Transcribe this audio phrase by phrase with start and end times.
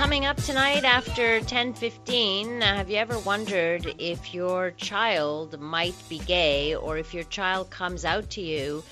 [0.00, 6.20] Coming up tonight after 10:15, uh, have you ever wondered if your child might be
[6.20, 8.82] gay or if your child comes out to you,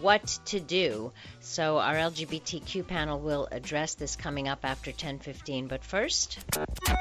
[0.00, 1.12] what to do?
[1.40, 6.38] So our LGBTQ panel will address this coming up after 10:15, but first,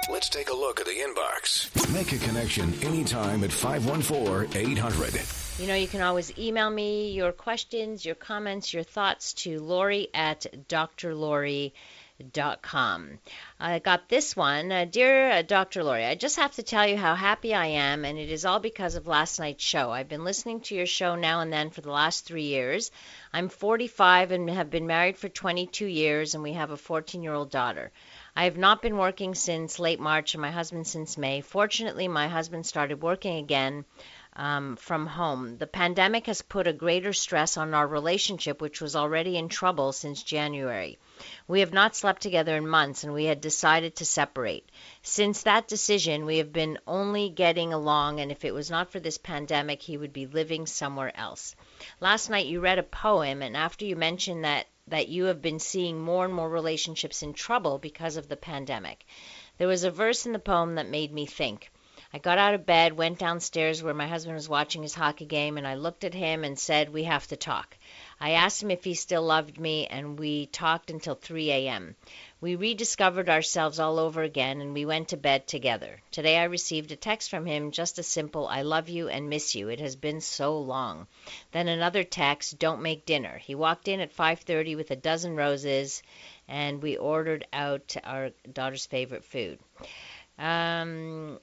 [0.10, 1.70] Let's take a look at the inbox.
[1.94, 5.60] Make a connection anytime at 514-800.
[5.62, 10.10] you know, you can always email me your questions, your comments, your thoughts to Laurie
[10.14, 11.72] at drlori.com.
[13.60, 14.72] I got this one.
[14.72, 15.84] Uh, Dear uh, Dr.
[15.84, 18.60] Laurie, I just have to tell you how happy I am, and it is all
[18.60, 19.90] because of last night's show.
[19.90, 22.92] I've been listening to your show now and then for the last three years.
[23.34, 27.34] I'm 45 and have been married for 22 years, and we have a 14 year
[27.34, 27.92] old daughter.
[28.36, 31.42] I have not been working since late March and my husband since May.
[31.42, 33.86] Fortunately, my husband started working again
[34.36, 35.58] um, from home.
[35.58, 39.92] The pandemic has put a greater stress on our relationship, which was already in trouble
[39.92, 40.98] since January.
[41.48, 44.68] We have not slept together in months and we had decided to separate.
[45.02, 49.00] Since that decision, we have been only getting along, and if it was not for
[49.00, 51.56] this pandemic, he would be living somewhere else.
[52.00, 55.60] Last night, you read a poem, and after you mentioned that that you have been
[55.60, 59.06] seeing more and more relationships in trouble because of the pandemic.
[59.58, 61.72] There was a verse in the poem that made me think.
[62.16, 65.58] I got out of bed, went downstairs where my husband was watching his hockey game,
[65.58, 67.76] and I looked at him and said, We have to talk.
[68.20, 71.96] I asked him if he still loved me, and we talked until 3 a.m.
[72.40, 76.04] We rediscovered ourselves all over again, and we went to bed together.
[76.12, 79.56] Today I received a text from him, just a simple, I love you and miss
[79.56, 79.70] you.
[79.70, 81.08] It has been so long.
[81.52, 83.40] Then another text, don't make dinner.
[83.40, 86.04] He walked in at 5.30 with a dozen roses,
[86.48, 89.58] and we ordered out our daughter's favorite food.
[90.38, 91.40] Um,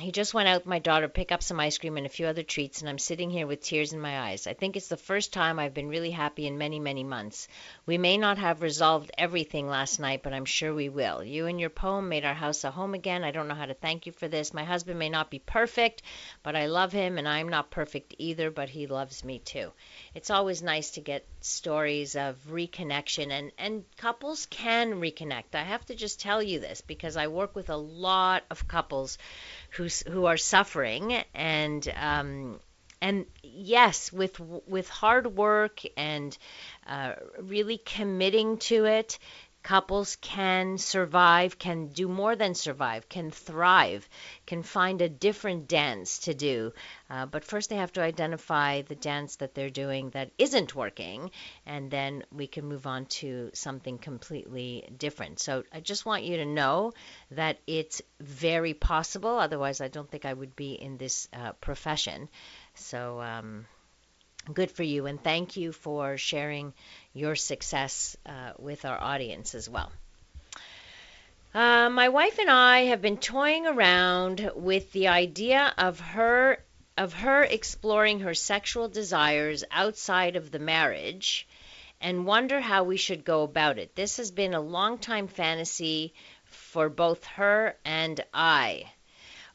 [0.00, 2.10] he just went out with my daughter to pick up some ice cream and a
[2.10, 4.46] few other treats, and I'm sitting here with tears in my eyes.
[4.46, 7.48] I think it's the first time I've been really happy in many, many months.
[7.86, 11.24] We may not have resolved everything last night, but I'm sure we will.
[11.24, 13.24] You and your poem made our house a home again.
[13.24, 14.54] I don't know how to thank you for this.
[14.54, 16.02] My husband may not be perfect,
[16.42, 19.72] but I love him, and I'm not perfect either, but he loves me too.
[20.14, 25.54] It's always nice to get stories of reconnection, and, and couples can reconnect.
[25.54, 29.18] I have to just tell you this because I work with a lot of couples
[29.70, 32.60] who who are suffering and um,
[33.00, 36.36] and yes, with with hard work and
[36.86, 39.18] uh, really committing to it,
[39.62, 44.08] couples can survive, can do more than survive, can thrive,
[44.46, 46.72] can find a different dance to do.
[47.08, 51.30] Uh, but first, they have to identify the dance that they're doing that isn't working,
[51.66, 55.38] and then we can move on to something completely different.
[55.38, 56.92] So I just want you to know
[57.32, 59.38] that it's very possible.
[59.38, 62.28] Otherwise, I don't think I would be in this uh, profession.
[62.74, 63.66] So, um,
[64.52, 66.72] good for you, and thank you for sharing
[67.12, 69.92] your success uh, with our audience as well.
[71.52, 76.62] Uh, my wife and I have been toying around with the idea of her
[76.96, 81.48] of her exploring her sexual desires outside of the marriage
[82.00, 83.94] and wonder how we should go about it.
[83.94, 86.14] This has been a long time fantasy
[86.44, 88.92] for both her and I.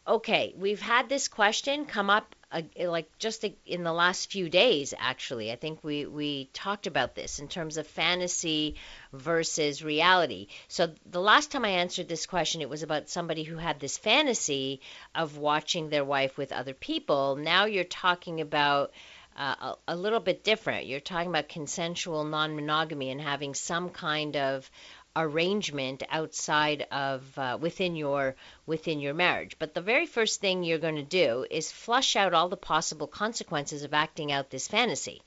[0.07, 4.94] Okay, we've had this question come up uh, like just in the last few days
[4.97, 5.51] actually.
[5.51, 8.75] I think we we talked about this in terms of fantasy
[9.13, 10.47] versus reality.
[10.67, 13.97] So the last time I answered this question it was about somebody who had this
[13.97, 14.81] fantasy
[15.13, 17.35] of watching their wife with other people.
[17.35, 18.91] Now you're talking about
[19.38, 20.88] uh, a, a, little bit different.
[20.88, 24.72] You're talking about consensual non monogamy and having some kind of
[25.16, 29.58] arrangement outside of uh, within your within your marriage.
[29.58, 33.08] But the very first thing you're going to do is flush out all the possible
[33.08, 35.22] consequences of acting out this fantasy.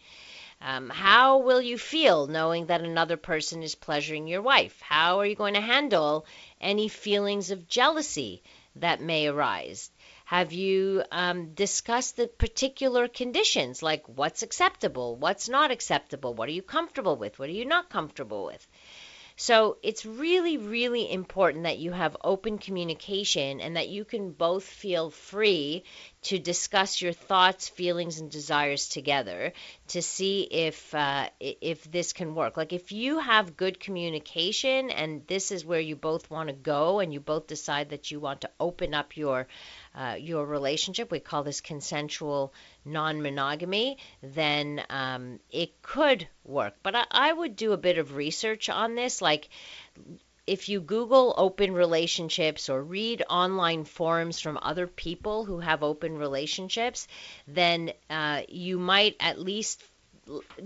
[0.60, 4.80] Um, how will you feel knowing that another person is pleasuring your wife?
[4.80, 6.26] How are you going to handle
[6.60, 8.42] any feelings of jealousy
[8.74, 9.90] that may arise?
[10.24, 16.52] Have you um, discussed the particular conditions, like what's acceptable, what's not acceptable, what are
[16.52, 18.66] you comfortable with, what are you not comfortable with?
[19.40, 24.64] So it's really, really important that you have open communication and that you can both
[24.64, 25.84] feel free
[26.22, 29.52] to discuss your thoughts, feelings, and desires together
[29.88, 32.56] to see if uh, if this can work.
[32.56, 36.98] Like if you have good communication and this is where you both want to go,
[36.98, 39.46] and you both decide that you want to open up your
[39.94, 42.52] uh, your relationship, we call this consensual
[42.92, 46.74] non monogamy, then um, it could work.
[46.82, 49.20] But I, I would do a bit of research on this.
[49.22, 49.48] Like,
[50.46, 56.16] if you Google open relationships or read online forums from other people who have open
[56.16, 57.06] relationships,
[57.46, 59.82] then uh, you might at least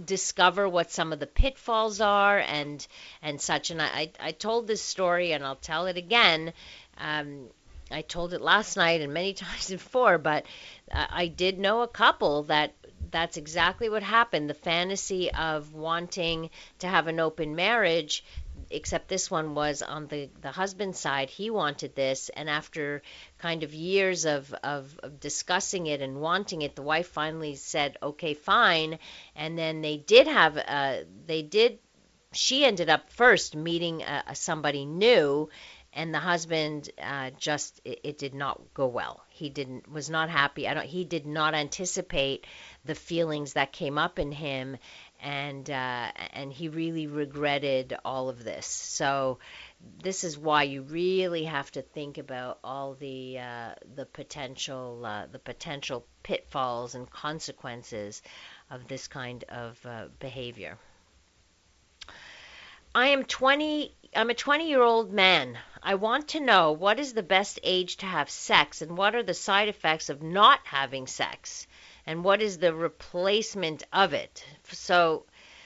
[0.05, 2.87] discover what some of the pitfalls are and
[3.23, 3.71] and such.
[3.71, 6.53] And I, I told this story and I'll tell it again.
[6.99, 7.49] Um,
[7.93, 10.47] I told it last night and many times before, but
[10.91, 12.75] I did know a couple that
[13.11, 14.49] that's exactly what happened.
[14.49, 18.25] The fantasy of wanting to have an open marriage
[18.73, 21.31] except this one was on the the husband's side.
[21.31, 23.03] He wanted this, and after
[23.39, 27.97] kind of years of, of, of discussing it and wanting it, the wife finally said,
[28.03, 28.99] "Okay, fine."
[29.37, 30.97] And then they did have uh,
[31.27, 31.79] they did.
[32.33, 35.50] She ended up first meeting uh, somebody new,
[35.94, 39.23] and the husband uh, just it, it, did not go well.
[39.29, 40.67] He didn't was not happy.
[40.67, 40.87] I don't.
[40.87, 42.47] He did not anticipate
[42.85, 44.79] the feelings that came up in him,
[45.21, 48.67] and uh, and he really regretted all of this.
[48.67, 49.39] So
[50.03, 55.27] this is why you really have to think about all the uh, the potential uh,
[55.31, 58.23] the potential pitfalls and consequences
[58.71, 60.79] of this kind of uh, behavior.
[62.94, 65.59] I am 20 I'm a 20 year old man.
[65.82, 69.23] I want to know what is the best age to have sex and what are
[69.23, 71.67] the side effects of not having sex
[72.06, 74.44] and what is the replacement of it.
[74.70, 75.25] So,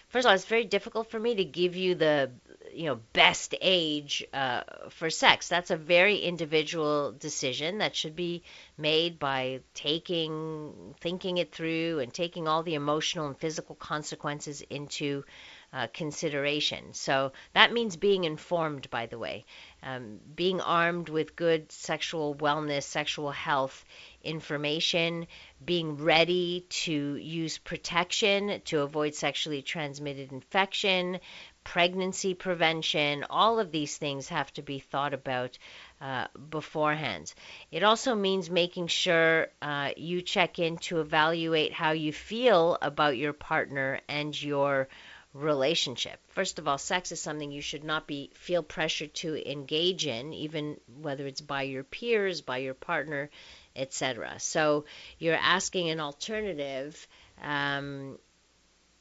[0.09, 2.31] first of all, it's very difficult for me to give you the
[2.73, 5.49] you know best age uh, for sex.
[5.49, 8.45] That's a very individual decision that should be
[8.79, 15.25] made by taking thinking it through and taking all the emotional and physical consequences into
[15.73, 16.93] uh, consideration.
[16.93, 19.45] So that means being informed, by the way,
[19.83, 23.85] um, being armed with good sexual wellness, sexual health
[24.23, 25.27] information,
[25.65, 31.21] being ready to use protection to avoid sexually transmitted infection,
[31.67, 35.59] pregnancy prevention, all of these things have to be thought about
[36.01, 37.35] uh, beforehand.
[37.73, 43.17] It also means making sure uh, you check in to evaluate how you feel about
[43.17, 44.89] your partner and your
[45.37, 46.19] relationship.
[46.29, 50.33] First of all, sex is something you should not be feel pressured to engage in,
[50.33, 53.31] even whether it's by your peers, by your partner,
[53.75, 54.37] etc.
[54.39, 54.85] So
[55.19, 57.07] you're asking an alternative.
[57.43, 58.19] Um,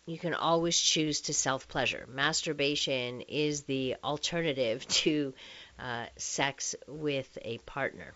[0.06, 2.06] you can always choose to self pleasure.
[2.08, 5.34] Masturbation is the alternative to
[5.80, 8.14] uh, sex with a partner.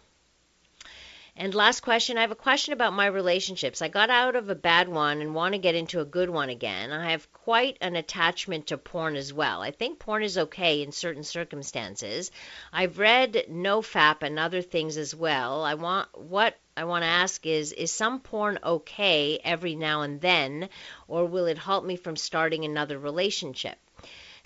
[1.36, 3.82] And last question I have a question about my relationships.
[3.82, 6.50] I got out of a bad one and want to get into a good one
[6.50, 6.92] again.
[6.92, 9.62] I have quite an attachment to porn as well.
[9.62, 12.32] I think porn is okay in certain circumstances.
[12.74, 15.64] I've read NoFap and other things as well.
[15.64, 20.22] I want what I want to ask is is some porn okay every now and
[20.22, 20.70] then
[21.08, 23.78] or will it halt me from starting another relationship?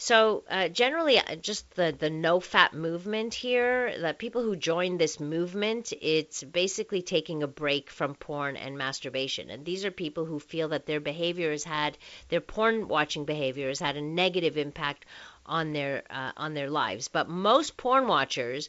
[0.03, 3.97] So uh, generally, uh, just the the no fap movement here.
[3.97, 9.50] The people who join this movement, it's basically taking a break from porn and masturbation.
[9.50, 11.97] And these are people who feel that their behavior has had
[12.27, 15.05] their porn watching behavior has had a negative impact
[15.45, 17.07] on their uh, on their lives.
[17.07, 18.67] But most porn watchers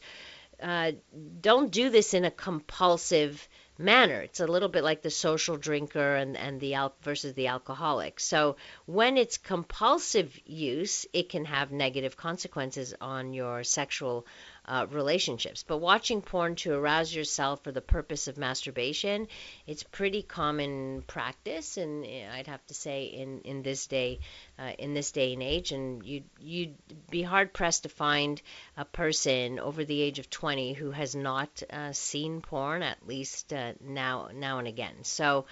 [0.63, 0.93] uh,
[1.41, 4.21] don't do this in a compulsive manner.
[4.21, 8.19] It's a little bit like the social drinker and, and the al- versus the alcoholic.
[8.19, 14.25] So when it's compulsive use, it can have negative consequences on your sexual
[14.67, 15.63] uh, relationships.
[15.63, 19.27] But watching porn to arouse yourself for the purpose of masturbation,
[19.67, 24.19] it's pretty common practice, and eh, I'd have to say in in this day,
[24.59, 26.75] uh, in this day and age, and you you'd
[27.09, 28.41] be hard pressed to find
[28.77, 33.53] a person over the age of 20 who has not uh, seen porn at least
[33.53, 35.03] uh, now now and again.
[35.03, 35.45] So.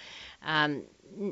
[0.45, 0.83] Um,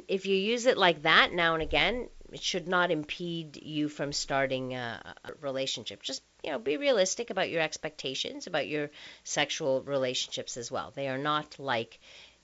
[0.07, 4.13] if you use it like that now and again, it should not impede you from
[4.13, 6.01] starting a, a relationship.
[6.01, 8.89] Just you know, be realistic about your expectations about your
[9.23, 10.91] sexual relationships as well.
[10.95, 11.99] They are not like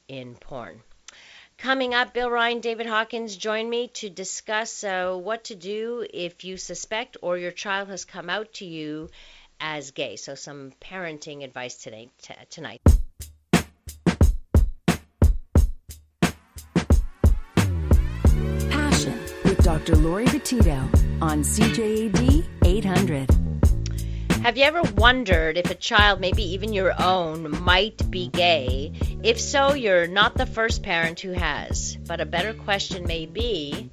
[0.08, 0.82] in porn.
[1.58, 6.44] Coming up, Bill Ryan, David Hawkins join me to discuss uh, what to do if
[6.44, 9.10] you suspect or your child has come out to you
[9.60, 10.17] as gay.
[10.17, 12.82] So, some parenting advice today, t- tonight.
[19.88, 20.01] Dr.
[20.01, 24.41] Laurie Betito on CJAD 800.
[24.44, 28.91] Have you ever wondered if a child, maybe even your own, might be gay?
[29.24, 31.98] If so, you're not the first parent who has.
[32.06, 33.89] But a better question may be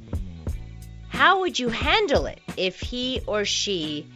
[1.11, 4.09] how would you handle it if he or she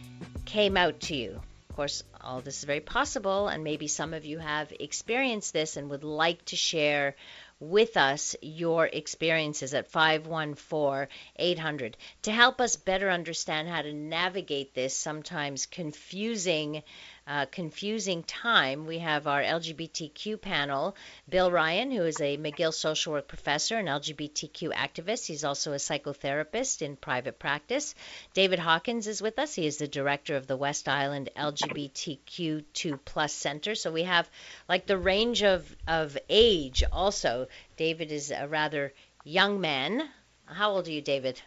[0.43, 1.39] came out to you?
[1.69, 5.77] Of course, all this is very possible, and maybe some of you have experienced this
[5.77, 7.15] and would like to share
[7.59, 14.73] with us your experiences at 514 800 to help us better understand how to navigate
[14.73, 16.83] this sometimes confusing
[17.29, 20.95] uh, confusing time, we have our LGBTQ panel.
[21.29, 25.27] Bill Ryan, who is a McGill social work professor and LGBTQ activist.
[25.27, 27.93] He's also a psychotherapist in private practice.
[28.33, 29.53] David Hawkins is with us.
[29.53, 33.75] He is the director of the West Island LGBTQ2 Plus Center.
[33.75, 34.27] So we have
[34.67, 37.47] like the range of, of age also.
[37.77, 40.09] David is a rather young man.
[40.45, 41.41] How old are you, David?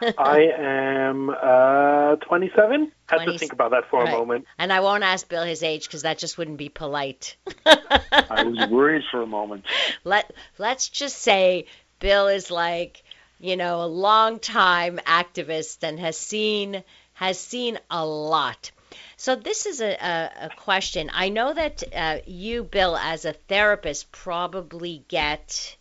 [0.18, 2.92] I am uh, 27.
[3.08, 4.12] Had 20 to think about that for right.
[4.12, 4.46] a moment.
[4.58, 7.36] And I won't ask Bill his age because that just wouldn't be polite.
[7.66, 9.64] I was worried for a moment.
[10.04, 11.66] Let Let's just say
[12.00, 13.02] Bill is like,
[13.38, 16.82] you know, a long time activist and has seen
[17.14, 18.72] has seen a lot.
[19.16, 21.10] So this is a, a, a question.
[21.12, 25.76] I know that uh, you, Bill, as a therapist, probably get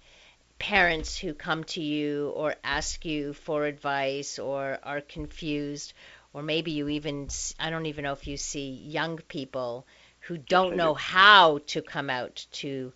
[0.59, 5.93] parents who come to you or ask you for advice or are confused
[6.33, 7.27] or maybe you even
[7.59, 9.85] I don't even know if you see young people
[10.21, 12.93] who don't know how to come out to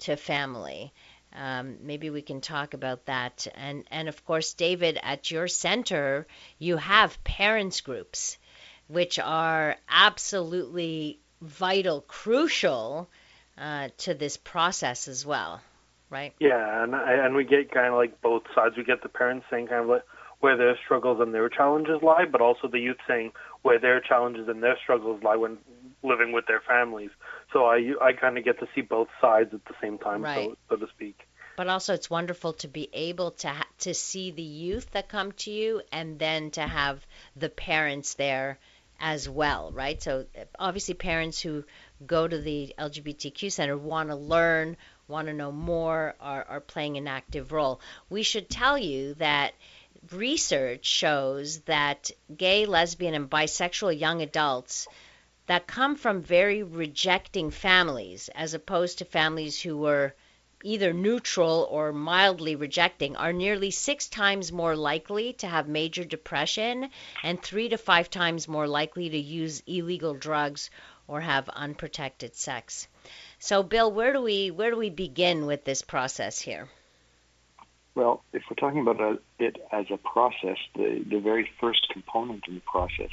[0.00, 0.92] to family.
[1.34, 3.46] Um, maybe we can talk about that.
[3.54, 6.26] And and of course, David, at your center,
[6.58, 8.38] you have parents groups,
[8.88, 13.08] which are absolutely vital, crucial
[13.58, 15.60] uh, to this process as well
[16.10, 16.34] right?
[16.38, 18.76] Yeah, and and we get kind of like both sides.
[18.76, 20.04] We get the parents saying kind of like
[20.40, 24.48] where their struggles and their challenges lie, but also the youth saying where their challenges
[24.48, 25.58] and their struggles lie when
[26.02, 27.10] living with their families.
[27.52, 30.50] So I I kind of get to see both sides at the same time, right.
[30.50, 31.26] so so to speak.
[31.56, 35.32] But also, it's wonderful to be able to ha- to see the youth that come
[35.32, 38.58] to you, and then to have the parents there
[39.00, 40.02] as well, right?
[40.02, 40.26] So
[40.58, 41.64] obviously, parents who
[42.06, 44.76] go to the LGBTQ center want to learn
[45.08, 47.80] want to know more are, are playing an active role.
[48.10, 49.54] We should tell you that
[50.10, 54.88] research shows that gay, lesbian, and bisexual young adults
[55.46, 60.14] that come from very rejecting families, as opposed to families who were
[60.66, 66.90] either neutral or mildly rejecting, are nearly six times more likely to have major depression
[67.22, 70.70] and three to five times more likely to use illegal drugs
[71.06, 72.88] or have unprotected sex.
[73.38, 76.68] So, Bill, where do we where do we begin with this process here?
[77.94, 82.56] Well, if we're talking about it as a process, the, the very first component in
[82.56, 83.10] the process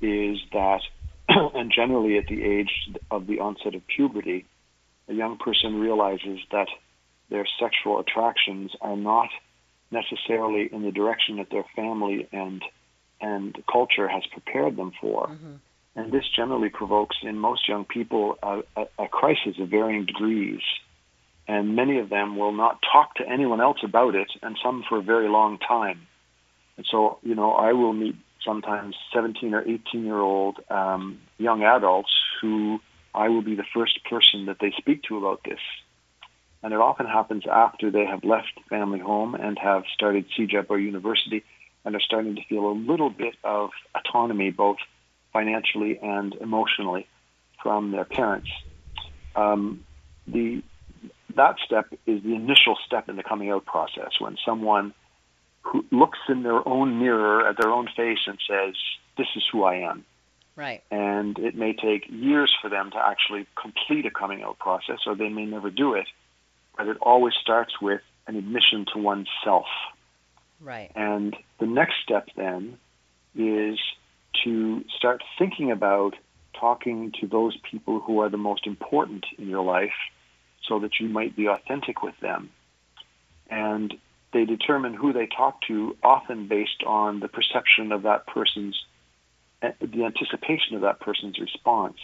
[0.00, 0.80] is that,
[1.28, 4.46] and generally at the age of the onset of puberty,
[5.10, 6.68] a young person realizes that
[7.30, 9.28] their sexual attractions are not
[9.90, 12.62] necessarily in the direction that their family and
[13.20, 15.26] and culture has prepared them for.
[15.26, 15.54] Mm-hmm.
[15.96, 20.62] And this generally provokes in most young people a, a, a crisis of varying degrees.
[21.46, 24.98] And many of them will not talk to anyone else about it, and some for
[24.98, 26.06] a very long time.
[26.78, 31.62] And so, you know, I will meet sometimes 17 or 18 year old um, young
[31.62, 32.80] adults who
[33.14, 35.60] I will be the first person that they speak to about this.
[36.62, 40.78] And it often happens after they have left family home and have started CEGEP or
[40.78, 41.42] university
[41.84, 44.76] and are starting to feel a little bit of autonomy, both
[45.32, 47.06] financially and emotionally
[47.62, 48.50] from their parents.
[49.34, 49.84] Um,
[50.26, 50.62] the
[51.36, 54.92] that step is the initial step in the coming out process when someone
[55.62, 58.74] who looks in their own mirror at their own face and says,
[59.16, 60.04] "This is who I am."
[60.60, 60.82] Right.
[60.90, 65.14] And it may take years for them to actually complete a coming out process, or
[65.14, 66.06] they may never do it.
[66.76, 69.64] But it always starts with an admission to oneself.
[70.60, 70.92] Right.
[70.94, 72.76] And the next step then
[73.34, 73.78] is
[74.44, 76.14] to start thinking about
[76.52, 79.96] talking to those people who are the most important in your life
[80.68, 82.50] so that you might be authentic with them.
[83.48, 83.94] And
[84.34, 88.78] they determine who they talk to often based on the perception of that person's,
[89.62, 91.98] the anticipation of that person's response.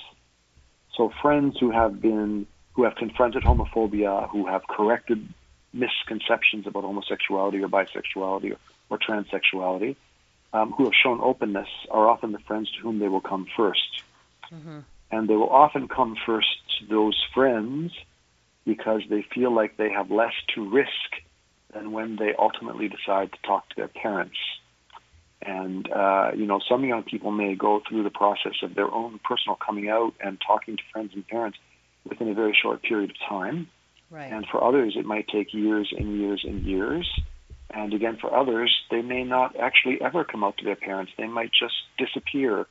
[0.97, 5.29] So friends who have been, who have confronted homophobia, who have corrected
[5.73, 8.59] misconceptions about homosexuality or bisexuality or,
[8.91, 9.97] or transsexuality,
[10.53, 14.03] um, who have shown openness are often the friends to whom they will come 1st
[14.53, 14.79] mm-hmm.
[15.11, 16.49] And they will often come first
[16.79, 17.93] to those friends
[18.65, 21.23] because they feel like they have less to risk
[21.73, 24.37] than when they ultimately decide to talk to their parents.
[25.43, 29.21] And, uh, you know, some young people may go through the process of their own
[29.23, 31.59] personal coming out and talking to friends and parents
[32.09, 33.69] within a very short period of time.
[34.11, 34.33] Right.
[34.33, 37.09] And for others, it might take years and years and years.
[37.71, 41.12] And again, for others, they may not actually ever come out to their parents.
[41.19, 42.66] They might just disappear,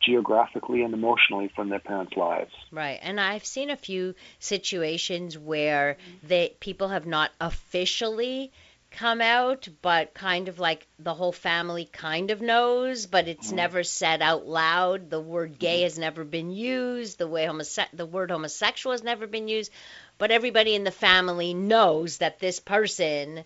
[0.00, 2.52] geographically and emotionally from their parents' lives.
[2.70, 2.98] Right.
[3.02, 8.52] And I've seen a few situations where they people have not officially
[8.90, 13.56] come out, but kind of like the whole family kind of knows, but it's mm-hmm.
[13.56, 15.10] never said out loud.
[15.10, 15.84] The word gay mm-hmm.
[15.84, 17.18] has never been used.
[17.18, 19.70] The way homose- the word homosexual has never been used,
[20.18, 23.44] but everybody in the family knows that this person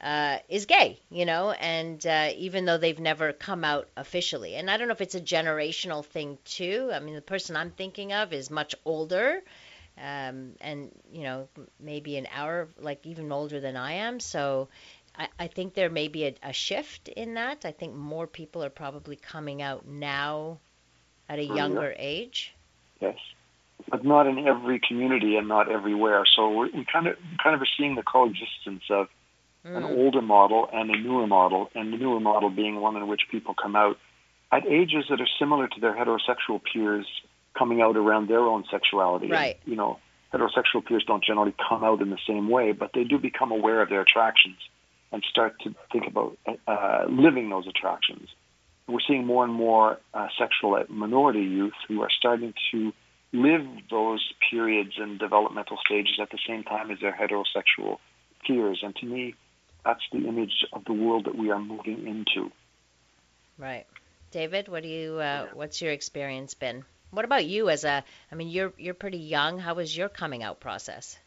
[0.00, 4.54] uh, is gay, you know, and uh, even though they've never come out officially.
[4.54, 6.90] And I don't know if it's a generational thing too.
[6.92, 9.42] I mean, the person I'm thinking of is much older,
[9.98, 11.48] um, and you know,
[11.80, 14.20] maybe an hour, like even older than I am.
[14.20, 14.68] So
[15.16, 17.64] I, I think there may be a, a shift in that.
[17.64, 20.58] I think more people are probably coming out now
[21.28, 22.54] at a younger age.
[23.00, 23.16] Yes
[23.90, 26.24] but not in every community and not everywhere.
[26.36, 29.08] So we're, we kind of kind of are seeing the coexistence of
[29.64, 29.76] mm.
[29.76, 33.22] an older model and a newer model, and the newer model being one in which
[33.30, 33.98] people come out
[34.52, 37.06] at ages that are similar to their heterosexual peers
[37.56, 39.28] coming out around their own sexuality.
[39.28, 39.58] Right.
[39.62, 39.98] And, you know,
[40.32, 43.80] heterosexual peers don't generally come out in the same way, but they do become aware
[43.80, 44.56] of their attractions
[45.12, 48.28] and start to think about uh, living those attractions.
[48.88, 52.92] We're seeing more and more uh, sexual minority youth who are starting to
[53.32, 57.98] live those periods and developmental stages at the same time as their heterosexual
[58.46, 58.80] peers.
[58.82, 59.34] And to me,
[59.84, 62.50] that's the image of the world that we are moving into.
[63.58, 63.86] Right,
[64.30, 64.68] David.
[64.68, 65.18] What do you?
[65.18, 66.84] Uh, what's your experience been?
[67.14, 67.68] What about you?
[67.70, 69.58] As a, I mean, you're you're pretty young.
[69.58, 71.18] How was your coming out process?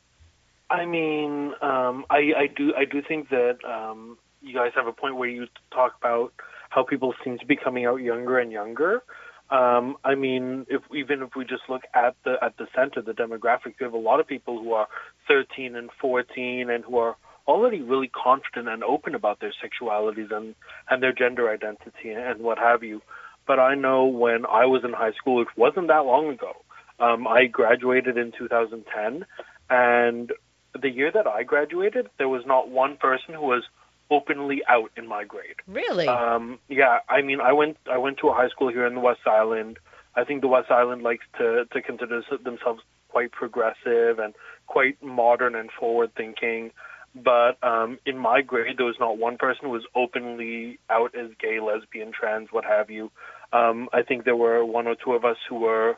[0.70, 4.92] I mean, um, I, I do I do think that um, you guys have a
[4.92, 6.34] point where you talk about
[6.70, 9.04] how people seem to be coming out younger and younger.
[9.50, 13.14] Um, I mean, if even if we just look at the at the center, the
[13.14, 14.88] demographic, you have a lot of people who are
[15.28, 17.16] 13 and 14 and who are
[17.48, 20.54] already really confident and open about their sexualities and,
[20.90, 23.02] and their gender identity and what have you.
[23.48, 26.54] But I know when I was in high school, it wasn't that long ago.
[27.00, 29.26] Um, I graduated in 2010,
[29.70, 30.32] and
[30.80, 33.64] the year that I graduated, there was not one person who was
[34.10, 35.56] openly out in my grade.
[35.68, 36.08] Really?
[36.08, 37.00] Um, yeah.
[37.10, 39.80] I mean, I went I went to a high school here in the West Island.
[40.16, 44.34] I think the West Island likes to to consider themselves quite progressive and
[44.66, 46.72] quite modern and forward thinking.
[47.16, 51.32] But um, in my grade, there was not one person who was openly out as
[51.40, 53.12] gay, lesbian, trans, what have you.
[53.54, 55.98] Um, I think there were one or two of us who were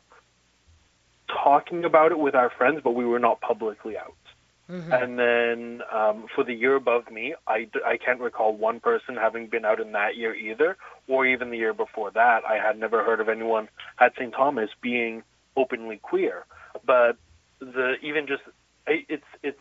[1.27, 4.13] talking about it with our friends, but we were not publicly out.
[4.69, 4.93] Mm-hmm.
[4.93, 9.47] And then um, for the year above me, I, I can't recall one person having
[9.47, 12.41] been out in that year either, or even the year before that.
[12.47, 13.67] I had never heard of anyone
[13.99, 14.31] at St.
[14.31, 15.23] Thomas being
[15.57, 16.45] openly queer.
[16.85, 17.17] But
[17.59, 18.43] the even just
[18.85, 19.59] it's it's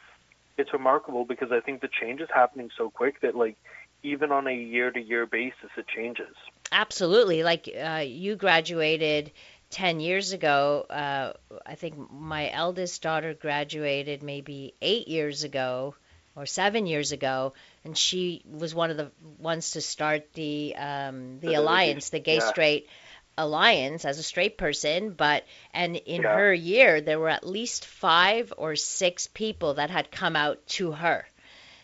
[0.58, 3.56] it's remarkable because I think the change is happening so quick that like
[4.02, 6.36] even on a year to year basis it changes.
[6.70, 7.42] Absolutely.
[7.42, 9.32] Like uh, you graduated
[9.70, 10.86] 10 years ago.
[10.88, 11.32] Uh,
[11.66, 15.94] I think my eldest daughter graduated maybe eight years ago
[16.36, 17.52] or seven years ago,
[17.84, 22.36] and she was one of the ones to start the um, the alliance, the gay
[22.36, 22.48] yeah.
[22.48, 22.88] straight
[23.36, 26.34] alliance as a straight person, but and in yeah.
[26.34, 30.92] her year there were at least five or six people that had come out to
[30.92, 31.26] her.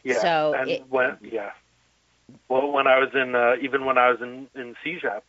[0.05, 1.51] Yeah, so and it, when yeah,
[2.49, 5.23] well, when I was in uh, even when I was in in CEGEP,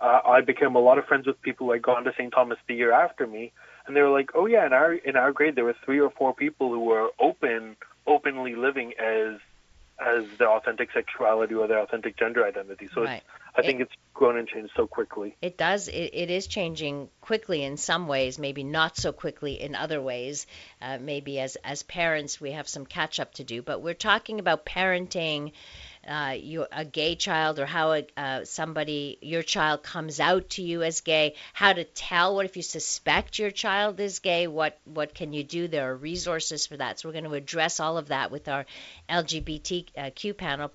[0.00, 2.32] uh, I became a lot of friends with people who had gone to St.
[2.32, 3.52] Thomas the year after me,
[3.86, 6.10] and they were like, "Oh yeah, in our in our grade there were three or
[6.10, 9.40] four people who were open openly living as
[9.98, 12.88] as their authentic sexuality or their authentic gender identity.
[12.94, 13.22] So right.
[13.54, 15.34] I think it, it's grown and changed so quickly.
[15.40, 15.88] It does.
[15.88, 20.46] It, it is changing quickly in some ways, maybe not so quickly in other ways.
[20.82, 23.62] Uh, maybe as as parents we have some catch up to do.
[23.62, 25.52] But we're talking about parenting
[26.06, 26.36] uh,
[26.72, 31.00] a gay child or how a, uh, somebody your child comes out to you as
[31.00, 35.32] gay how to tell what if you suspect your child is gay what what can
[35.32, 35.68] you do?
[35.68, 36.98] There are resources for that.
[36.98, 38.66] So we're going to address all of that with our
[39.08, 40.72] lgbtq panel.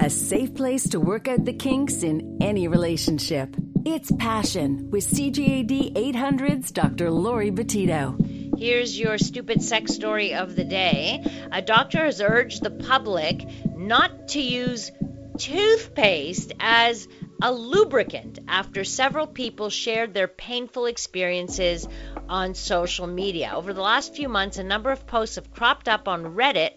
[0.00, 3.54] A safe place to work out the kinks in any relationship
[3.94, 7.10] it's Passion with CJAD 800's Dr.
[7.10, 8.58] Laurie Betito.
[8.58, 11.24] Here's your stupid sex story of the day.
[11.50, 14.90] A doctor has urged the public not to use
[15.38, 17.08] toothpaste as
[17.40, 21.88] a lubricant after several people shared their painful experiences
[22.28, 23.52] on social media.
[23.54, 26.72] Over the last few months, a number of posts have cropped up on Reddit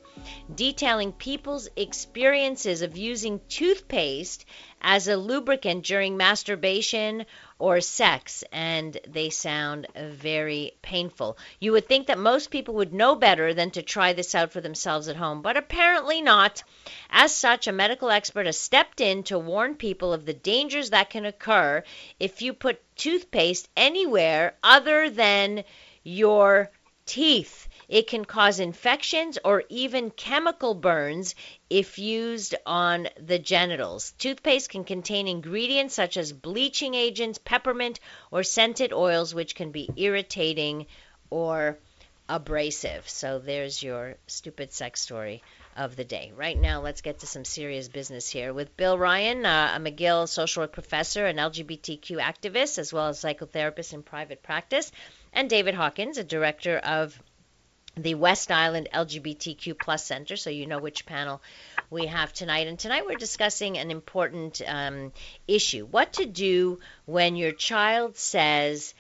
[0.53, 4.45] detailing people's experiences of using toothpaste
[4.81, 7.25] as a lubricant during masturbation
[7.59, 11.37] or sex, and they sound very painful.
[11.59, 14.61] You would think that most people would know better than to try this out for
[14.61, 16.63] themselves at home, but apparently not.
[17.09, 21.09] As such, a medical expert has stepped in to warn people of the dangers that
[21.09, 21.83] can occur
[22.19, 25.63] if you put toothpaste anywhere other than
[26.03, 26.71] your
[27.05, 27.67] teeth.
[27.91, 31.35] It can cause infections or even chemical burns
[31.69, 34.13] if used on the genitals.
[34.17, 37.99] Toothpaste can contain ingredients such as bleaching agents, peppermint,
[38.31, 40.85] or scented oils, which can be irritating
[41.29, 41.77] or
[42.29, 43.09] abrasive.
[43.09, 45.43] So there's your stupid sex story
[45.75, 46.31] of the day.
[46.33, 50.29] Right now, let's get to some serious business here with Bill Ryan, uh, a McGill
[50.29, 54.93] social work professor and LGBTQ activist, as well as psychotherapist in private practice,
[55.33, 57.21] and David Hawkins, a director of
[57.95, 61.41] the West Island LGBTQ Plus Center, so you know which panel
[61.89, 62.67] we have tonight.
[62.67, 65.11] And tonight we're discussing an important um,
[65.47, 68.93] issue what to do when your child says,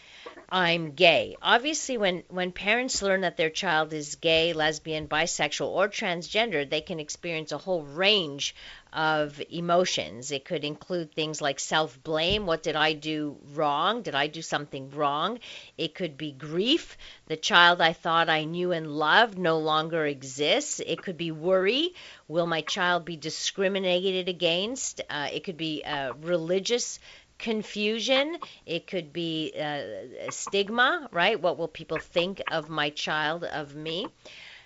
[0.53, 1.37] I'm gay.
[1.41, 6.81] Obviously, when, when parents learn that their child is gay, lesbian, bisexual, or transgender, they
[6.81, 8.53] can experience a whole range
[8.91, 10.29] of emotions.
[10.31, 12.45] It could include things like self blame.
[12.45, 14.01] What did I do wrong?
[14.01, 15.39] Did I do something wrong?
[15.77, 16.97] It could be grief.
[17.27, 20.81] The child I thought I knew and loved no longer exists.
[20.85, 21.93] It could be worry.
[22.27, 24.99] Will my child be discriminated against?
[25.09, 26.99] Uh, it could be uh, religious
[27.41, 28.37] confusion.
[28.65, 31.41] It could be uh, stigma, right?
[31.41, 34.07] What will people think of my child, of me?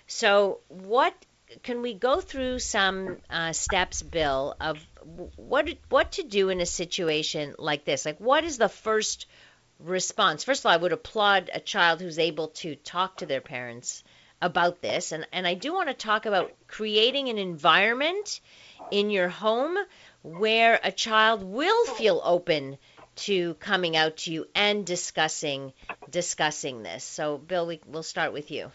[0.06, 1.14] So, what
[1.62, 4.78] can we go through some uh, steps, Bill, of
[5.36, 8.04] what what to do in a situation like this?
[8.04, 9.26] Like, what is the first
[9.80, 10.44] response?
[10.44, 14.04] First of all, I would applaud a child who's able to talk to their parents
[14.42, 18.40] about this, and and I do want to talk about creating an environment
[18.90, 19.76] in your home
[20.22, 22.78] where a child will feel open
[23.16, 25.72] to coming out to you and discussing
[26.10, 27.04] discussing this.
[27.04, 28.70] So, Bill, we, we'll start with you.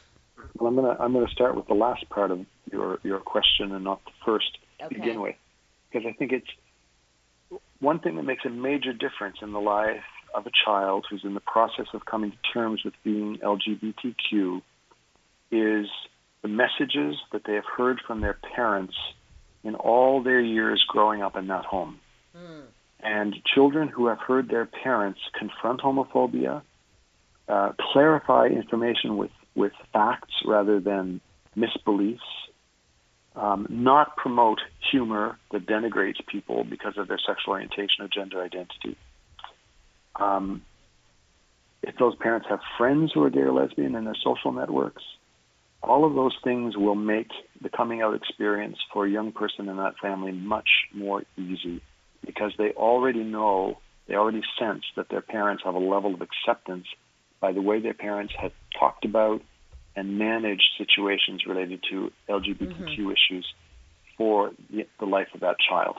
[0.58, 3.84] Well, I'm gonna I'm gonna start with the last part of your your question and
[3.84, 5.36] not the first to begin with,
[5.92, 6.48] because I think it's
[7.80, 11.34] one thing that makes a major difference in the life of a child who's in
[11.34, 14.62] the process of coming to terms with being LGBTQ
[15.52, 15.88] is
[16.42, 18.96] the messages that they have heard from their parents
[19.64, 22.00] in all their years growing up in that home.
[23.04, 26.62] And children who have heard their parents confront homophobia,
[27.48, 31.20] uh, clarify information with, with facts rather than
[31.58, 32.20] misbeliefs,
[33.36, 34.60] um, not promote
[34.92, 38.98] humor that denigrates people because of their sexual orientation or gender identity.
[40.16, 40.64] Um,
[41.82, 45.04] if those parents have friends who are gay or lesbian in their social networks,
[45.84, 47.30] all of those things will make
[47.62, 51.82] the coming out experience for a young person in that family much more easy
[52.26, 56.86] because they already know, they already sense that their parents have a level of acceptance
[57.40, 59.42] by the way their parents have talked about
[59.96, 63.12] and managed situations related to LGBTQ mm-hmm.
[63.12, 63.54] issues
[64.18, 65.98] for the, the life of that child.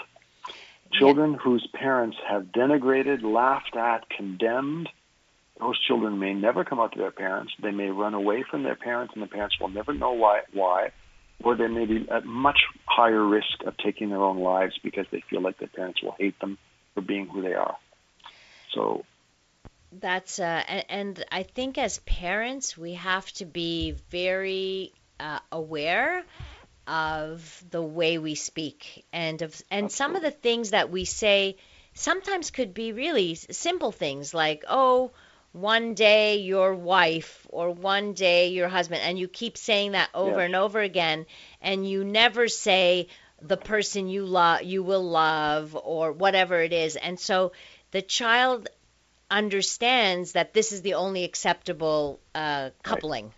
[0.92, 4.88] Children whose parents have denigrated, laughed at, condemned,
[5.60, 7.52] those children may never come out to their parents.
[7.62, 10.42] They may run away from their parents, and the parents will never know why.
[10.52, 10.90] Why?
[11.44, 15.22] Or they may be at much higher risk of taking their own lives because they
[15.28, 16.58] feel like their parents will hate them
[16.94, 17.76] for being who they are.
[18.74, 19.04] So
[19.92, 26.24] That's uh, and, I think as parents we have to be very uh, aware
[26.86, 31.56] of the way we speak and of and some of the things that we say
[31.94, 35.12] sometimes could be really simple things like oh
[35.52, 40.40] one day your wife or one day your husband and you keep saying that over
[40.40, 40.46] Yes.
[40.46, 41.26] and over again
[41.60, 43.08] and you never say
[43.40, 46.96] the person you love you will love or whatever it is.
[46.96, 47.52] And so
[47.90, 48.68] the child
[49.30, 53.32] understands that this is the only acceptable uh, coupling.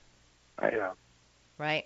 [0.62, 0.92] Yeah.
[1.58, 1.84] right?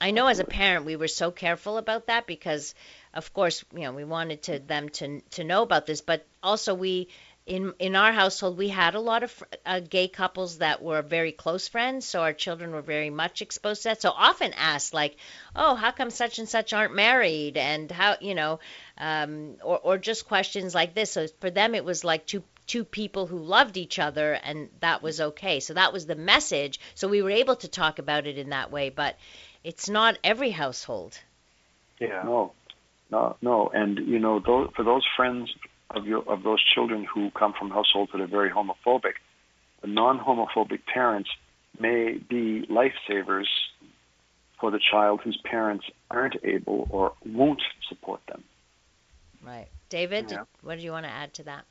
[0.00, 2.74] I know as a parent we were so careful about that because
[3.14, 6.74] of course you know we wanted to them to to know about this but also
[6.74, 7.08] we
[7.46, 11.32] in in our household we had a lot of uh, gay couples that were very
[11.32, 14.00] close friends so our children were very much exposed to that.
[14.00, 15.16] So often asked like
[15.54, 17.56] oh how come such and such aren't married?
[17.58, 18.60] And how you know
[18.96, 21.12] um or or just questions like this.
[21.12, 25.02] So for them it was like two two people who loved each other and that
[25.02, 25.60] was okay.
[25.60, 26.80] So that was the message.
[26.94, 29.16] So we were able to talk about it in that way but
[29.62, 31.18] it's not every household.
[32.00, 32.22] Yeah.
[32.24, 32.52] No,
[33.10, 33.68] no, no.
[33.68, 35.52] And you know, those, for those friends
[35.90, 39.14] of your of those children who come from households that are very homophobic,
[39.82, 41.30] the non-homophobic parents
[41.78, 43.46] may be lifesavers
[44.60, 48.44] for the child whose parents aren't able or won't support them.
[49.42, 50.38] right David, Yeah.
[50.38, 51.64] did, what do you want to add to that?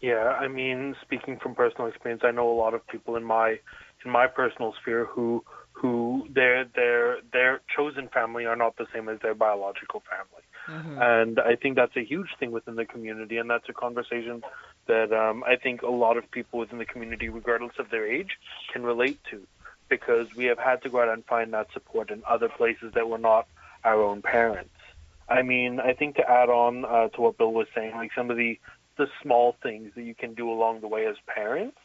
[0.00, 3.58] Yeah, I mean, speaking from personal experience, I know a lot of people in my
[4.04, 9.08] in my personal sphere who who their their their chosen family are not the same
[9.08, 10.42] as their biological family,
[11.00, 14.42] and I think that's a huge thing within the community, and that's a conversation
[14.86, 18.38] that um, I think a lot of people within the community, regardless of their age,
[18.72, 19.46] can relate to,
[19.88, 23.08] because we have had to go out and find that support in other places that
[23.08, 23.46] were not
[23.84, 24.70] our own parents.
[25.28, 28.30] I mean, I think to add on uh, to what Bill was saying, like some
[28.30, 28.58] of the
[28.96, 31.78] the small things that you can do along the way as parents,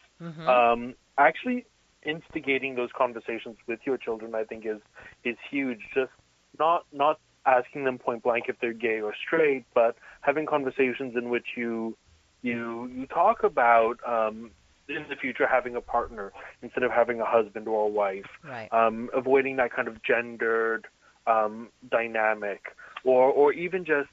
[0.48, 1.66] um, actually
[2.04, 4.82] instigating those conversations with your children, I think is
[5.24, 5.80] is huge.
[5.94, 6.12] Just
[6.60, 11.30] not not asking them point blank if they're gay or straight, but having conversations in
[11.30, 11.96] which you
[12.42, 14.52] you you talk about um,
[14.88, 16.32] in the future having a partner
[16.62, 18.72] instead of having a husband or a wife Right.
[18.72, 20.86] um, avoiding that kind of gendered
[21.28, 22.62] um, dynamic,
[23.04, 24.10] or or even just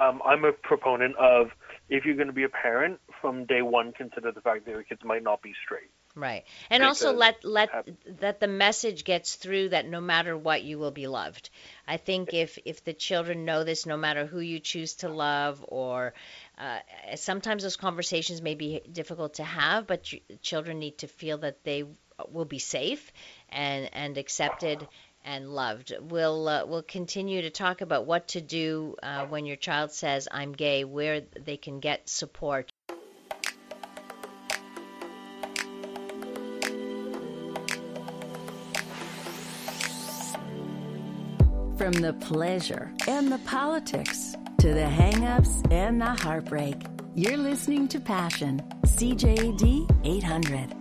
[0.00, 1.48] um, I'm a proponent of
[1.88, 4.82] if you're going to be a parent from day one, consider the fact that your
[4.82, 5.90] kids might not be straight.
[6.16, 6.44] Right.
[6.70, 7.88] And also let let hap-
[8.20, 11.50] that the message gets through that no matter what you will be loved.
[11.88, 15.64] I think if if the children know this no matter who you choose to love
[15.66, 16.14] or
[16.56, 16.78] uh,
[17.16, 21.64] sometimes those conversations may be difficult to have but ch- children need to feel that
[21.64, 21.84] they
[22.30, 23.12] will be safe
[23.48, 24.86] and and accepted
[25.24, 25.92] and loved.
[26.00, 30.28] We'll uh, we'll continue to talk about what to do uh, when your child says
[30.30, 32.70] I'm gay, where they can get support.
[41.84, 46.76] From the pleasure and the politics to the hang-ups and the heartbreak,
[47.14, 50.74] you're listening to Passion, CJAD 800.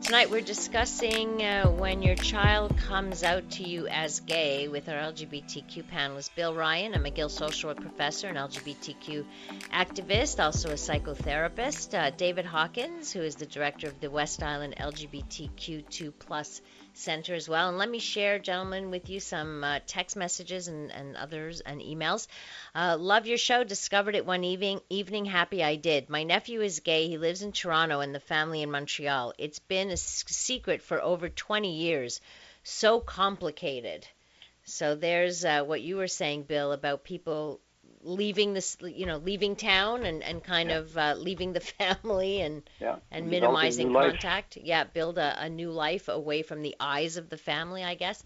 [0.00, 4.94] Tonight we're discussing uh, when your child comes out to you as gay with our
[5.12, 9.26] LGBTQ panelist Bill Ryan, a McGill social work professor and LGBTQ
[9.74, 11.92] activist, also a psychotherapist.
[11.92, 16.62] Uh, David Hawkins, who is the director of the West Island LGBTQ2 plus
[17.00, 17.68] Center as well.
[17.68, 21.80] And let me share, gentlemen, with you some uh, text messages and, and others and
[21.80, 22.26] emails.
[22.74, 23.64] Uh, love your show.
[23.64, 24.80] Discovered it one evening.
[24.90, 26.10] Evening happy I did.
[26.10, 27.08] My nephew is gay.
[27.08, 29.34] He lives in Toronto and the family in Montreal.
[29.38, 32.20] It's been a secret for over 20 years.
[32.62, 34.06] So complicated.
[34.64, 37.60] So there's uh, what you were saying, Bill, about people
[38.02, 42.62] leaving this, you know, leaving town and, and kind of uh, leaving the family and
[42.80, 42.96] Yeah.
[43.10, 44.12] and minimizing new life.
[44.12, 44.56] contact.
[44.56, 48.22] Yeah, build a, a new life away from the eyes of the family, I guess.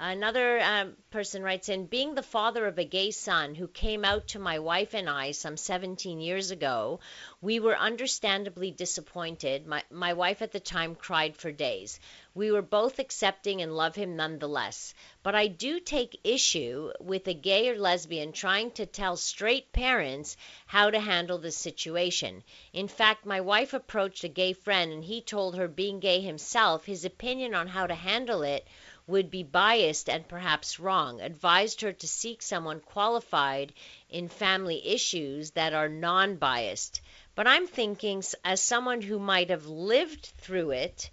[0.00, 4.28] Another um, person writes in Being the father of a gay son who came out
[4.28, 7.00] to my wife and I some 17 years ago,
[7.40, 9.66] we were understandably disappointed.
[9.66, 11.98] My, my wife at the time cried for days.
[12.32, 14.94] We were both accepting and love him nonetheless.
[15.24, 20.36] But I do take issue with a gay or lesbian trying to tell straight parents
[20.66, 22.44] how to handle this situation.
[22.72, 26.84] In fact, my wife approached a gay friend and he told her, being gay himself,
[26.84, 28.64] his opinion on how to handle it
[29.08, 33.72] would be biased and perhaps wrong, advised her to seek someone qualified
[34.08, 37.00] in family issues that are non biased.
[37.34, 41.10] But I'm thinking, as someone who might have lived through it,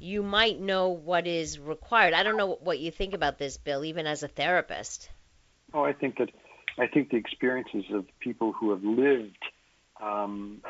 [0.00, 2.14] you might know what is required.
[2.14, 5.10] I don't know what you think about this, Bill, even as a therapist.
[5.72, 6.30] Oh, I think that
[6.78, 9.38] I think the experiences of people who have lived
[10.02, 10.62] um,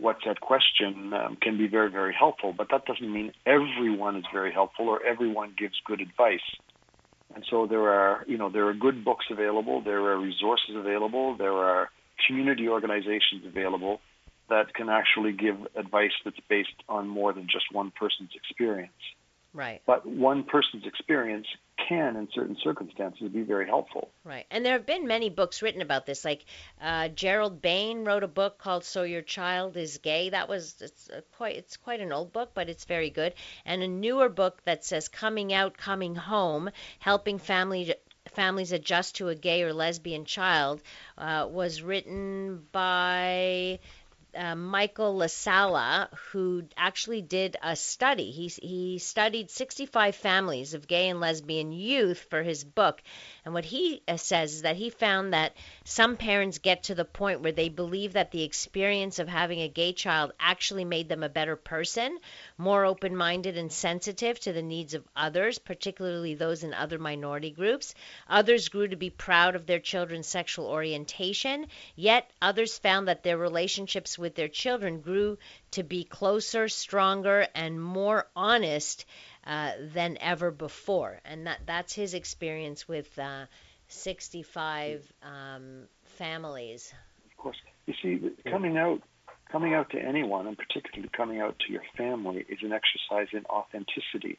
[0.00, 2.54] what's at question um, can be very, very helpful.
[2.56, 6.40] But that doesn't mean everyone is very helpful or everyone gives good advice.
[7.34, 11.36] And so there are, you know, there are good books available, there are resources available,
[11.36, 11.90] there are
[12.26, 14.00] community organizations available
[14.48, 18.92] that can actually give advice that's based on more than just one person's experience.
[19.54, 19.80] Right.
[19.86, 21.46] But one person's experience
[21.88, 24.10] can, in certain circumstances, be very helpful.
[24.24, 26.24] Right, and there have been many books written about this.
[26.24, 26.44] Like
[26.80, 31.08] uh, Gerald Bain wrote a book called "So Your Child Is Gay." That was it's
[31.10, 33.34] a quite it's quite an old book, but it's very good.
[33.64, 37.94] And a newer book that says "Coming Out, Coming Home: Helping Family
[38.32, 40.82] Families Adjust to a Gay or Lesbian Child"
[41.18, 43.78] uh, was written by
[44.34, 48.30] uh, Michael LaSala, who actually did a study.
[48.30, 53.02] He, he studied 65 families of gay and lesbian youth for his book.
[53.44, 57.04] And what he uh, says is that he found that some parents get to the
[57.04, 61.22] point where they believe that the experience of having a gay child actually made them
[61.22, 62.18] a better person,
[62.56, 67.50] more open minded and sensitive to the needs of others, particularly those in other minority
[67.50, 67.94] groups.
[68.28, 71.66] Others grew to be proud of their children's sexual orientation,
[71.96, 75.36] yet others found that their relationships with their children grew
[75.72, 79.04] to be closer, stronger, and more honest
[79.46, 81.20] uh, than ever before.
[81.26, 83.46] And that, that's his experience with uh,
[83.88, 86.94] 65 um, families.
[87.30, 87.56] Of course.
[87.86, 89.02] You see, coming out,
[89.50, 93.44] coming out to anyone, and particularly coming out to your family, is an exercise in
[93.46, 94.38] authenticity.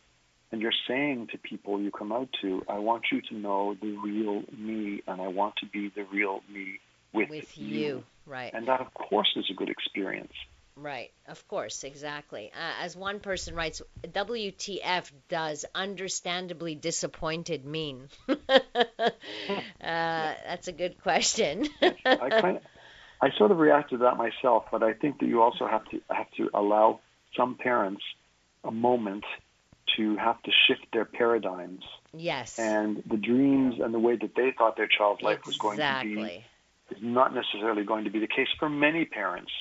[0.51, 3.97] And you're saying to people you come out to, I want you to know the
[3.97, 6.79] real me, and I want to be the real me
[7.11, 8.03] with, with you.
[8.25, 8.53] Right.
[8.53, 10.33] And that, of course, is a good experience.
[10.75, 12.51] Right, of course, exactly.
[12.51, 18.09] Uh, as one person writes, WTF does understandably disappointed mean?
[18.27, 18.35] uh,
[19.79, 21.67] that's a good question.
[21.81, 22.63] I kind of,
[23.21, 26.01] I sort of reacted to that myself, but I think that you also have to
[26.09, 27.01] have to allow
[27.37, 28.01] some parents
[28.63, 29.25] a moment
[29.95, 31.83] to have to shift their paradigms.
[32.13, 32.57] Yes.
[32.57, 35.49] And the dreams and the way that they thought their child's life exactly.
[35.49, 36.45] was going to be
[36.95, 39.51] is not necessarily going to be the case for many parents.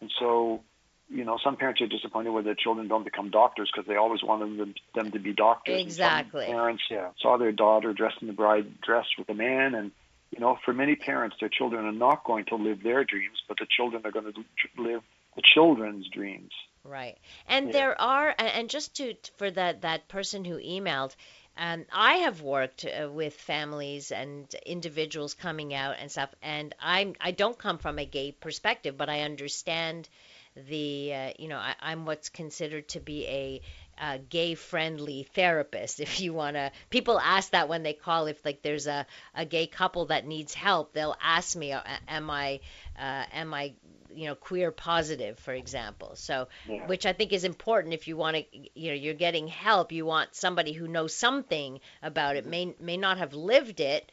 [0.00, 0.62] And so,
[1.08, 4.22] you know, some parents are disappointed when their children don't become doctors because they always
[4.22, 5.80] wanted them, them to be doctors.
[5.80, 6.46] Exactly.
[6.46, 7.10] Parents yeah.
[7.20, 9.92] saw their daughter dressed in the bride dress with a man, and
[10.30, 13.58] you know, for many parents, their children are not going to live their dreams, but
[13.58, 15.02] the children are going to live
[15.36, 16.50] the children's dreams.
[16.84, 17.16] Right.
[17.46, 17.72] And yeah.
[17.72, 21.14] there are, and just to for that that person who emailed,
[21.56, 27.14] um, I have worked uh, with families and individuals coming out and stuff, and I'm
[27.20, 30.08] I don't come from a gay perspective, but I understand
[30.56, 33.60] the uh, you know I, I'm what's considered to be a
[33.98, 38.44] uh, gay friendly therapist if you want to people ask that when they call if
[38.44, 41.74] like there's a, a gay couple that needs help they'll ask me
[42.08, 42.60] am i
[42.98, 43.72] uh, am i
[44.16, 46.16] you know queer positive for example.
[46.16, 46.86] So yeah.
[46.86, 50.06] which i think is important if you want to you know you're getting help you
[50.06, 54.10] want somebody who knows something about it may may not have lived it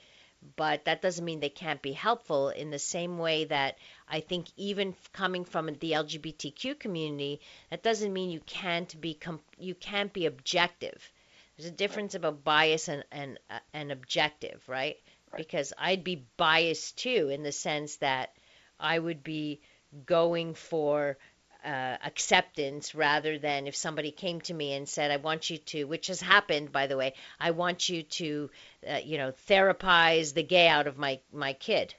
[0.55, 4.47] but that doesn't mean they can't be helpful in the same way that I think
[4.57, 10.11] even coming from the LGBTQ community that doesn't mean you can't be com- you can't
[10.11, 11.11] be objective.
[11.55, 14.97] There's a difference about bias and and uh, and objective right?
[15.31, 15.37] right.
[15.37, 18.35] Because I'd be biased too in the sense that
[18.79, 19.61] I would be
[20.05, 21.17] going for
[21.63, 25.85] uh, acceptance rather than if somebody came to me and said, I want you to,
[25.85, 28.49] which has happened, by the way, I want you to,
[28.89, 31.93] uh, you know, therapize the gay out of my, my kid,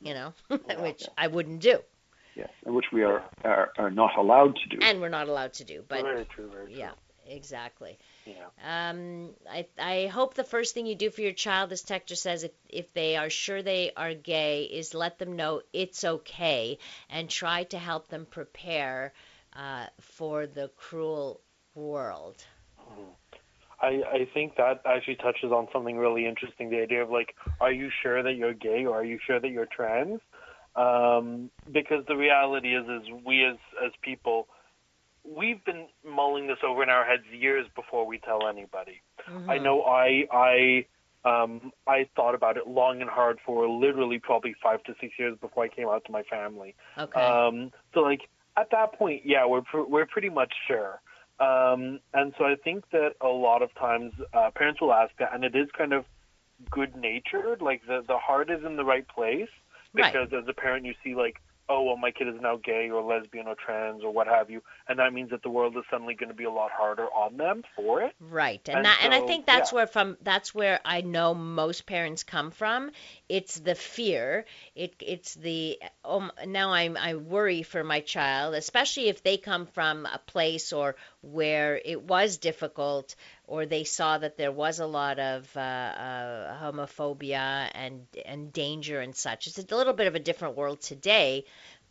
[0.00, 0.34] you know,
[0.78, 1.78] which I wouldn't do.
[2.34, 4.78] Yes, and which we are, are, are not allowed to do.
[4.82, 5.82] And we're not allowed to do.
[5.88, 6.76] But very true, very true.
[6.76, 6.90] Yeah,
[7.26, 7.98] exactly.
[8.26, 8.90] Yeah.
[8.90, 12.42] Um, I, I hope the first thing you do for your child, this texter says,
[12.42, 17.30] if, if they are sure they are gay, is let them know it's okay and
[17.30, 19.12] try to help them prepare
[19.54, 21.40] uh, for the cruel
[21.74, 22.42] world.
[22.80, 23.10] Mm-hmm.
[23.80, 27.72] I, I think that actually touches on something really interesting the idea of like, are
[27.72, 30.20] you sure that you're gay or are you sure that you're trans?
[30.74, 34.48] Um, because the reality is, is we as, as people,
[35.28, 39.02] we've been mulling this over in our heads years before we tell anybody.
[39.28, 39.50] Mm-hmm.
[39.50, 40.86] I know I I
[41.24, 45.36] um, I thought about it long and hard for literally probably five to six years
[45.40, 46.74] before I came out to my family.
[46.96, 47.20] Okay.
[47.20, 51.00] Um, so like at that point, yeah, we're pr- we're pretty much sure.
[51.38, 55.34] Um, and so I think that a lot of times uh, parents will ask that,
[55.34, 56.04] and it is kind of
[56.70, 57.60] good natured.
[57.60, 59.48] Like the the heart is in the right place
[59.94, 60.42] because right.
[60.42, 63.46] as a parent, you see like oh, well, my kid is now gay or lesbian
[63.46, 66.28] or trans or what have you, and that means that the world is suddenly going
[66.28, 68.14] to be a lot harder on them for it.
[68.20, 69.76] Right, and, and that, so, and I think that's yeah.
[69.76, 72.90] where from that's where I know most parents come from.
[73.28, 74.44] It's the fear.
[74.74, 79.66] It it's the oh, now I'm I worry for my child, especially if they come
[79.66, 80.96] from a place or
[81.26, 83.14] where it was difficult
[83.46, 89.00] or they saw that there was a lot of uh, uh, homophobia and and danger
[89.00, 89.46] and such.
[89.46, 91.44] It's a little bit of a different world today.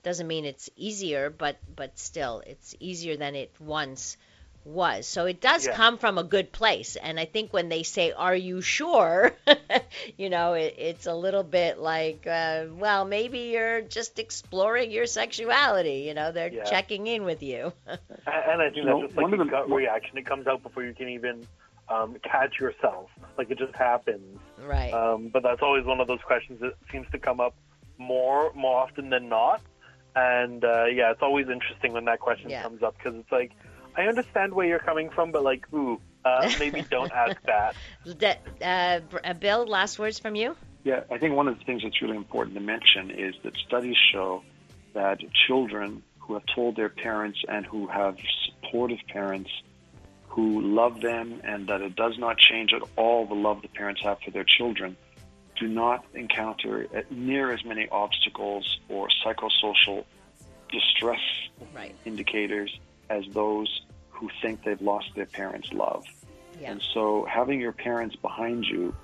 [0.04, 4.17] Doesn't mean it's easier, but but still, it's easier than it once
[4.65, 5.08] was.
[5.08, 5.75] So it does yeah.
[5.75, 6.95] come from a good place.
[6.95, 9.34] And I think when they say, "Are you sure?"
[10.17, 15.06] you know, it, it's a little bit like, uh, well, maybe you're just exploring your
[15.06, 16.06] sexuality.
[16.08, 16.63] You know, they're yeah.
[16.63, 17.71] checking in with you.
[17.88, 20.17] and, and I think that's just like a gut reaction.
[20.17, 21.47] It comes out before you can even
[21.89, 23.10] um, catch yourself.
[23.38, 24.39] Like it just happens.
[24.63, 24.93] Right.
[24.93, 27.56] Um, but that's always one of those questions that seems to come up
[27.97, 29.62] more more often than not.
[30.15, 32.63] And uh, yeah, it's always interesting when that question yeah.
[32.63, 33.51] comes up because it's like
[33.97, 37.75] I understand where you're coming from, but like, ooh, uh, maybe don't ask that.
[38.62, 40.55] Uh, uh, Bill, last words from you?
[40.84, 43.97] Yeah, I think one of the things that's really important to mention is that studies
[44.11, 44.43] show
[44.93, 49.49] that children who have told their parents and who have supportive parents
[50.28, 54.01] who love them and that it does not change at all the love the parents
[54.03, 54.97] have for their children
[55.57, 60.03] do not encounter near as many obstacles or psychosocial
[60.70, 61.22] distress
[61.74, 61.95] right.
[62.03, 62.78] indicators
[63.10, 66.06] as those who think they've lost their parents' love.
[66.60, 66.72] Yeah.
[66.72, 68.95] And so having your parents behind you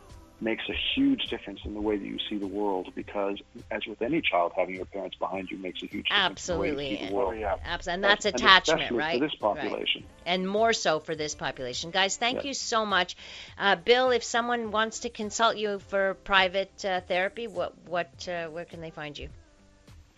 [0.41, 3.37] makes a huge difference in the way that you see the world because
[3.69, 7.15] as with any child having your parents behind you makes a huge absolutely difference in
[7.15, 7.59] the way you see the world.
[7.63, 10.09] absolutely and that's and attachment right for this population right.
[10.25, 12.45] and more so for this population guys thank yes.
[12.45, 13.15] you so much
[13.59, 18.47] uh, bill if someone wants to consult you for private uh, therapy what what uh,
[18.47, 19.29] where can they find you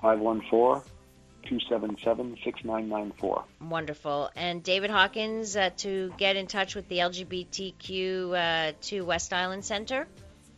[0.01, 0.81] 514
[1.43, 3.43] 277 6994.
[3.61, 4.29] Wonderful.
[4.35, 10.07] And David Hawkins, uh, to get in touch with the LGBTQ uh, West Island Center?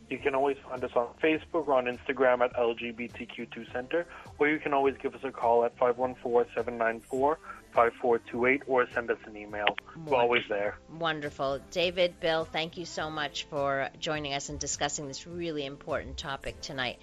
[0.08, 4.06] You can always find us on Facebook or on Instagram at LGBTQ2 Center,
[4.38, 7.38] or you can always give us a call at 514 794
[7.76, 9.66] 5428 or send us an email.
[9.94, 10.12] Wonderful.
[10.12, 10.78] We're always there.
[10.98, 11.60] Wonderful.
[11.70, 16.58] David, Bill, thank you so much for joining us and discussing this really important topic
[16.62, 16.98] tonight.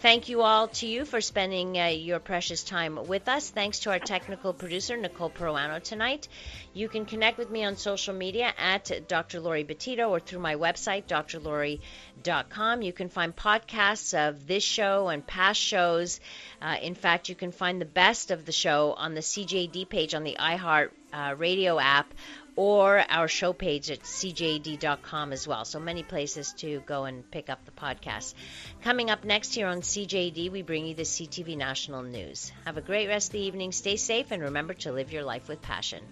[0.00, 3.48] Thank you all to you for spending uh, your precious time with us.
[3.48, 6.28] Thanks to our technical producer, Nicole Peruano, tonight.
[6.74, 9.40] You can connect with me on social media at Dr.
[9.40, 12.82] Laurie Betito or through my website, drlori.com.
[12.82, 16.20] You can find podcasts of this show and past shows.
[16.60, 20.14] Uh, in fact, you can find the best of the show on the CJAD page
[20.14, 22.12] on the iHeart uh, Radio app
[22.56, 25.64] or our show page at cjad.com as well.
[25.64, 28.34] So many places to go and pick up the podcast.
[28.82, 32.50] Coming up next here on CJAD, we bring you the CTV National News.
[32.64, 33.72] Have a great rest of the evening.
[33.72, 36.02] Stay safe and remember to live your life with passion.